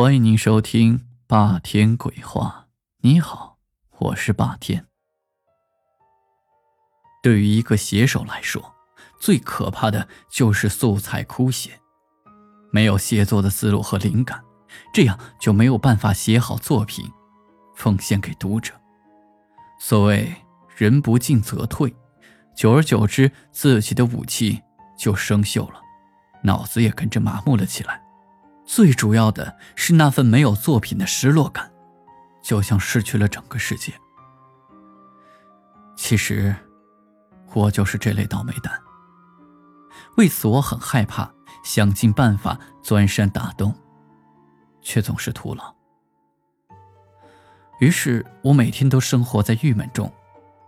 [0.00, 2.68] 欢迎您收听霸天鬼话。
[3.02, 3.58] 你好，
[3.98, 4.86] 我是霸天。
[7.22, 8.72] 对于一个写手来说，
[9.20, 11.78] 最可怕的就是素材枯竭，
[12.72, 14.42] 没有写作的思路和灵感，
[14.94, 17.04] 这样就没有办法写好作品，
[17.76, 18.72] 奉献给读者。
[19.78, 20.34] 所谓
[20.74, 21.94] 人不进则退，
[22.56, 24.62] 久而久之，自己的武器
[24.98, 25.82] 就生锈了，
[26.42, 28.02] 脑子也跟着麻木了起来。
[28.72, 31.68] 最主要的是那份没有作品的失落感，
[32.40, 33.92] 就像失去了整个世界。
[35.96, 36.54] 其实，
[37.52, 38.80] 我就是这类倒霉蛋。
[40.16, 41.28] 为此，我很害怕，
[41.64, 43.74] 想尽办法钻山打洞，
[44.80, 45.74] 却总是徒劳。
[47.80, 50.12] 于是我每天都生活在郁闷中，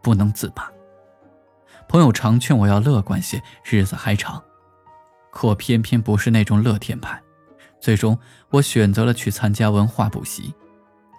[0.00, 0.72] 不能自拔。
[1.86, 4.42] 朋友常劝我要乐观些，日子还长，
[5.30, 7.22] 可我偏偏不是那种乐天派。
[7.80, 8.18] 最终，
[8.50, 10.54] 我选择了去参加文化补习，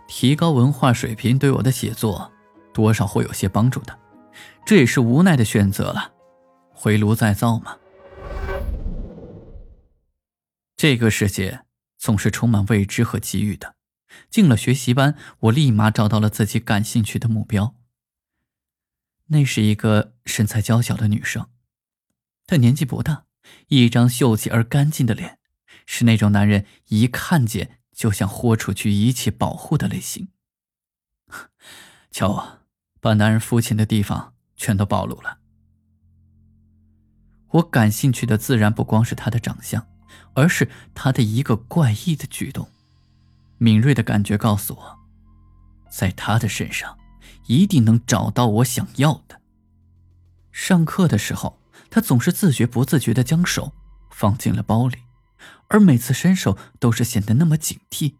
[0.07, 2.31] 提高文化水平，对我的写作
[2.73, 3.97] 多少会有些帮助的。
[4.65, 6.13] 这也是无奈的选择了，
[6.69, 7.77] 回炉再造嘛。
[10.77, 11.61] 这个世界
[11.97, 13.75] 总是充满未知和机遇的。
[14.29, 17.75] 进了学习班，我立马找到了自己感兴趣的目标。
[19.27, 21.47] 那是一个身材娇小的女生，
[22.45, 23.25] 她年纪不大，
[23.67, 25.39] 一张秀气而干净的脸。
[25.85, 30.29] 是那种男人一看见就想豁出去一切保护的类型。
[32.11, 32.61] 瞧啊，
[32.99, 35.39] 把男人肤浅的地方全都暴露了。
[37.51, 39.85] 我感兴趣的自然不光是他的长相，
[40.33, 42.69] 而是他的一个怪异的举动。
[43.57, 44.99] 敏锐的感觉告诉我，
[45.91, 46.97] 在他的身上
[47.47, 49.41] 一定能找到我想要的。
[50.51, 53.73] 上课的时候，他总是自觉不自觉的将手
[54.09, 54.97] 放进了包里。
[55.67, 58.15] 而每次伸手都是显得那么警惕，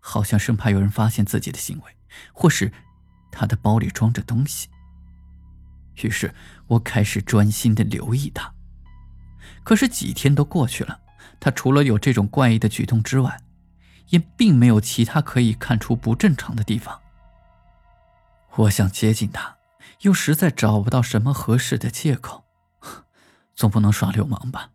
[0.00, 1.96] 好像生怕有人发现自己的行为，
[2.32, 2.72] 或是
[3.30, 4.68] 他的包里装着东西。
[6.02, 6.34] 于是
[6.66, 8.54] 我开始专心的留意他。
[9.62, 11.00] 可是几天都过去了，
[11.38, 13.40] 他除了有这种怪异的举动之外，
[14.08, 17.00] 也并没有其他可以看出不正常的地方。
[18.56, 19.56] 我想接近他，
[20.00, 22.44] 又实在找不到什么合适的借口，
[23.54, 24.70] 总不能耍流氓吧。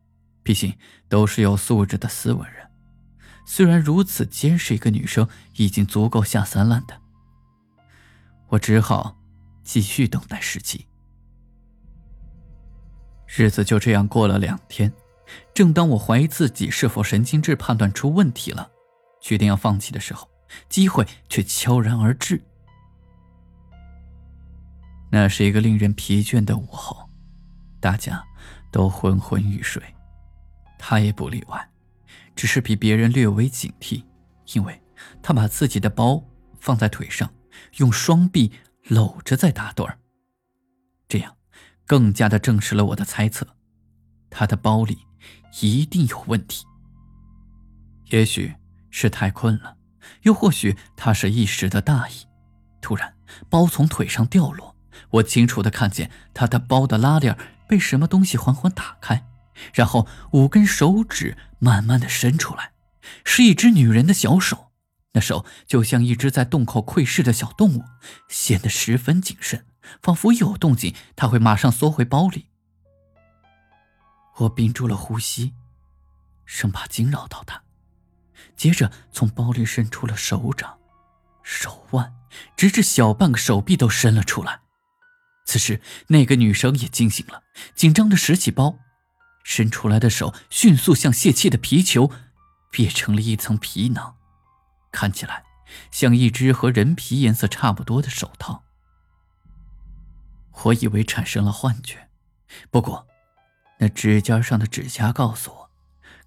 [0.48, 0.74] 毕竟
[1.10, 2.66] 都是有素质的斯文人，
[3.46, 5.28] 虽然如此，监视一个女生
[5.58, 7.02] 已经足够下三滥的。
[8.48, 9.18] 我只好
[9.66, 10.88] 继续等待时机。
[13.28, 14.94] 日子就这样过了两天，
[15.54, 18.72] 正当我怀疑自己是否神经质判断出问题了，
[19.20, 20.30] 决定要放弃的时候，
[20.70, 22.42] 机会却悄然而至。
[25.12, 27.10] 那是一个令人疲倦的午后，
[27.82, 28.24] 大家
[28.72, 29.84] 都昏昏欲睡。
[30.78, 31.70] 他也不例外，
[32.36, 34.04] 只是比别人略微警惕，
[34.54, 34.82] 因为
[35.22, 36.24] 他把自己的包
[36.60, 37.32] 放在腿上，
[37.78, 38.52] 用双臂
[38.88, 40.00] 搂着在打盹儿。
[41.08, 41.36] 这样，
[41.86, 43.48] 更加的证实了我的猜测，
[44.30, 45.00] 他的包里
[45.62, 46.66] 一定有问题。
[48.12, 48.54] 也许
[48.90, 49.78] 是太困了，
[50.22, 52.26] 又或许他是一时的大意。
[52.82, 53.16] 突然，
[53.50, 54.76] 包从腿上掉落，
[55.10, 57.38] 我清楚的看见他的包的拉链
[57.68, 59.26] 被什么东西缓缓打开。
[59.74, 62.74] 然后五根手指慢慢的伸出来，
[63.24, 64.72] 是一只女人的小手，
[65.14, 67.84] 那手就像一只在洞口窥视的小动物，
[68.28, 69.66] 显得十分谨慎，
[70.02, 72.48] 仿佛有动静，它会马上缩回包里。
[74.40, 75.54] 我屏住了呼吸，
[76.46, 77.64] 生怕惊扰到他，
[78.56, 80.78] 接着从包里伸出了手掌、
[81.42, 82.14] 手腕，
[82.56, 84.60] 直至小半个手臂都伸了出来。
[85.46, 87.42] 此时，那个女生也惊醒了，
[87.74, 88.78] 紧张的拾起包。
[89.50, 92.12] 伸出来的手迅速像泄气的皮球，
[92.70, 94.18] 变成了一层皮囊，
[94.92, 95.46] 看起来
[95.90, 98.66] 像一只和人皮颜色差不多的手套。
[100.64, 102.10] 我以为产生了幻觉，
[102.70, 103.08] 不过
[103.80, 105.70] 那指尖上的指甲告诉我，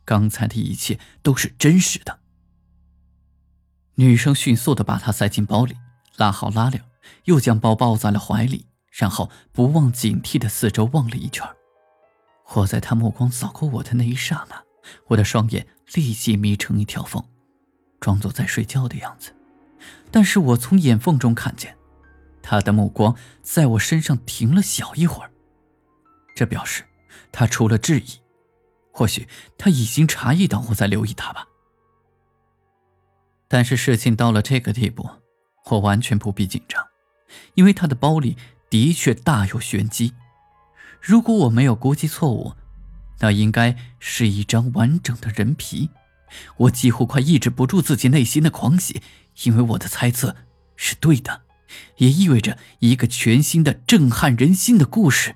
[0.07, 2.21] 刚才的一切都是真实的。
[3.97, 5.77] 女生迅速的把它塞进包里，
[6.17, 6.83] 拉好拉链，
[7.25, 11.47] 又将包抱在了怀里，然后不忘警惕的四周望了一圈。
[12.57, 14.63] 我在他目光扫过我的那一刹那，
[15.09, 17.25] 我的双眼立即眯成一条缝，
[18.01, 19.35] 装作在睡觉的样子。
[20.11, 21.77] 但是我从眼缝中看见，
[22.43, 25.31] 他的目光在我身上停了小一会儿。
[26.35, 26.85] 这表示
[27.31, 28.21] 他出了质疑，
[28.93, 31.47] 或许他已经察觉到我在留意他吧。
[33.47, 35.09] 但是事情到了这个地步，
[35.67, 36.85] 我完全不必紧张，
[37.55, 38.37] 因为他的包里
[38.69, 40.15] 的确大有玄机。
[41.01, 42.55] 如果我没有估计错误，
[43.21, 45.91] 那应该是一张完整的人皮，
[46.57, 49.03] 我几乎快抑制不住自己内心的狂喜，
[49.45, 50.37] 因为我的猜测
[50.77, 51.43] 是对的，
[51.97, 55.35] 也意味着一个全新的、震撼人心的故事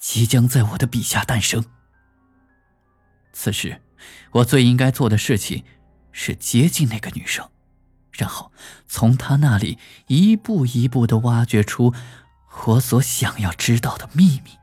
[0.00, 1.64] 即将在我的笔下诞生。
[3.32, 3.82] 此时，
[4.32, 5.64] 我最应该做的事情
[6.12, 7.48] 是接近那个女生，
[8.12, 8.52] 然后
[8.86, 11.92] 从她那里一步一步的挖掘出
[12.66, 14.59] 我所想要知道的秘密。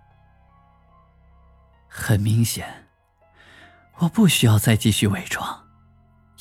[1.97, 2.85] 很明显。
[3.97, 5.65] 我不需要再继续伪装，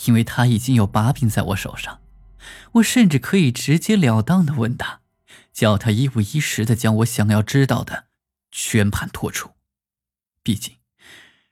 [0.04, 2.00] 因为他已经有把柄在我手上。
[2.72, 5.00] 我甚至可以直截了当的问他，
[5.52, 8.04] 叫他一五一十的将我想要知道的
[8.52, 9.52] 全盘托出。
[10.42, 10.76] 毕竟，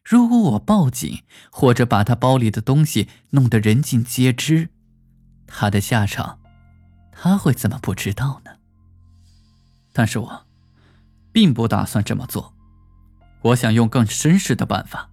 [0.05, 4.69] 如果我报警或者把他包里的东西弄得人尽皆知，
[5.47, 6.41] 他的下场
[7.11, 8.53] 他会怎么不知道呢？
[9.93, 10.47] 但是我
[11.33, 12.54] 并不打算这么做，
[13.45, 15.11] 我想用更绅士的办法。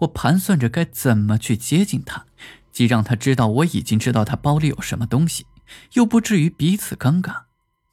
[0.00, 2.26] 我盘算着该怎么去接近他，
[2.72, 5.46] 既让他知道我已经知道他包里有什么东西，
[5.94, 7.42] 又不至于彼此尴尬。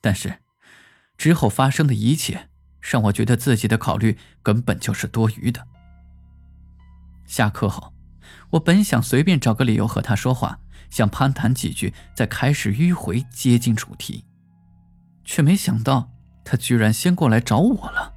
[0.01, 0.39] 但是，
[1.17, 2.49] 之后发生的一切
[2.79, 5.65] 让我觉得自己的考虑根本就是多余的。
[7.25, 7.93] 下课后，
[8.51, 10.59] 我本想随便找个理由和他说话，
[10.89, 14.23] 想攀谈几句，再开始迂回接近主题，
[15.25, 16.11] 却没想到
[16.45, 18.13] 他居然先过来找我了。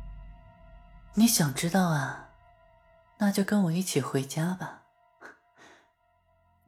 [1.20, 2.30] 你想知道啊？
[3.18, 4.84] 那就跟我一起回家吧。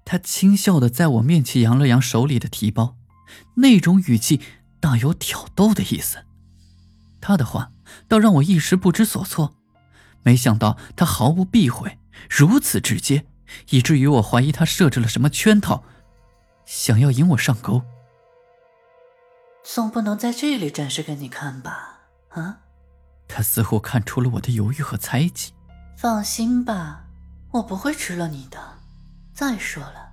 [0.04, 2.98] 他轻笑的在我面前扬了扬手里的提包，
[3.56, 4.42] 那种语气
[4.78, 6.26] 大有挑逗的意思。
[7.18, 7.72] 他的话
[8.06, 9.54] 倒让我一时不知所措，
[10.22, 13.24] 没想到他毫不避讳，如此直接，
[13.70, 15.82] 以至于我怀疑他设置了什么圈套，
[16.66, 17.80] 想要引我上钩。
[19.64, 22.00] 总不能在这里展示给你看吧？
[22.28, 22.58] 啊？
[23.34, 25.52] 他似乎看出了我的犹豫和猜忌。
[25.96, 27.06] 放心吧，
[27.52, 28.58] 我不会吃了你的。
[29.32, 30.12] 再说了，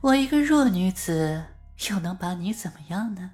[0.00, 1.44] 我一个弱女子
[1.90, 3.32] 又能把你怎么样呢？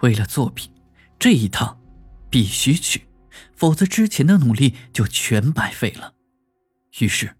[0.00, 0.72] 为了作品，
[1.18, 1.80] 这一趟
[2.30, 3.08] 必须去，
[3.56, 6.14] 否则之前的努力就全白费了。
[7.00, 7.36] 于是，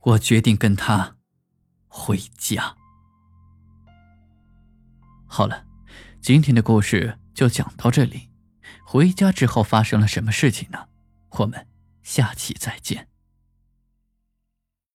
[0.00, 1.16] 我决定跟他
[1.86, 2.74] 回家。
[5.26, 5.64] 好了，
[6.20, 8.27] 今天的故事就讲到这里。
[8.90, 10.86] 回家之后发生了什么事情呢？
[11.28, 11.66] 我们。
[12.02, 13.06] 下期再见。